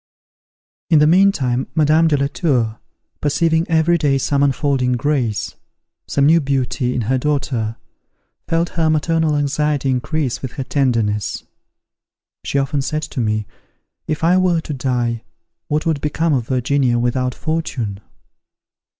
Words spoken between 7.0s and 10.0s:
her daughter, felt her maternal anxiety